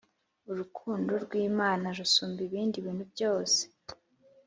[0.51, 3.61] Urukundo rwImana rusumba ibindi bintu byose